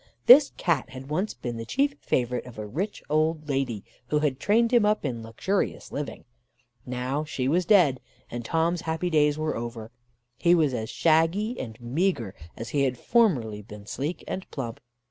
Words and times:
This 0.25 0.51
Cat 0.57 0.89
had 0.89 1.11
once 1.11 1.35
been 1.35 1.57
the 1.57 1.63
chief 1.63 1.93
favourite 1.99 2.47
of 2.47 2.57
a 2.57 2.65
rich 2.65 3.03
old 3.07 3.47
lady, 3.47 3.83
who 4.07 4.17
had 4.17 4.39
trained 4.39 4.73
him 4.73 4.83
up 4.83 5.05
in 5.05 5.21
luxurious 5.21 5.91
living. 5.91 6.25
Now 6.87 7.23
she 7.23 7.47
was 7.47 7.67
dead, 7.67 7.99
and 8.27 8.43
Tom's 8.43 8.81
happy 8.81 9.11
days 9.11 9.37
were 9.37 9.55
over: 9.55 9.91
he 10.39 10.55
was 10.55 10.73
as 10.73 10.89
shaggy 10.89 11.59
and 11.59 11.79
meagre, 11.79 12.33
as 12.57 12.69
he 12.69 12.81
had 12.81 12.97
formerly 12.97 13.61
been 13.61 13.85
sleek 13.85 14.23
and 14.27 14.49
plump. 14.49 14.79